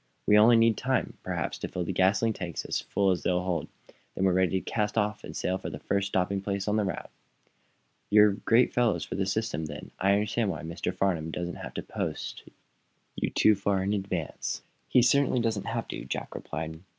We 0.25 0.33
need 0.33 0.37
only 0.39 0.73
time, 0.73 1.13
perhaps, 1.21 1.59
to 1.59 1.67
fill 1.67 1.83
the 1.83 1.93
gasoline 1.93 2.33
tanks 2.33 2.65
as 2.65 2.81
full 2.81 3.11
as 3.11 3.21
they'll 3.21 3.43
hold. 3.43 3.67
Then 4.15 4.23
we're 4.25 4.33
ready 4.33 4.59
to 4.59 4.61
cast 4.71 4.97
off 4.97 5.23
and 5.23 5.37
sail 5.37 5.59
far 5.59 5.69
the 5.69 5.77
first 5.77 6.07
stopping 6.07 6.41
place 6.41 6.67
on 6.67 6.75
the 6.75 6.83
route." 6.83 7.11
"You're 8.09 8.31
great 8.33 8.73
fellows 8.73 9.05
for 9.05 9.23
system, 9.27 9.65
then. 9.65 9.91
So 9.91 9.91
I 9.99 10.13
understand 10.13 10.49
why 10.49 10.63
Mr. 10.63 10.91
Farnum 10.91 11.29
doesn't 11.29 11.53
have 11.57 11.75
to 11.75 11.83
post 11.83 12.41
you 13.15 13.53
far 13.53 13.83
in 13.83 13.93
advance." 13.93 14.63
"He 14.87 15.03
certainly 15.03 15.39
doesn't 15.39 15.67
have 15.67 15.87
to," 15.89 16.03
Jack 16.05 16.33
relied. 16.33 16.79